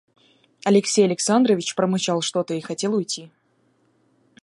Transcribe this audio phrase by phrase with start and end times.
[0.65, 3.29] Алексей Александрович промычал что-то и хотел уйти.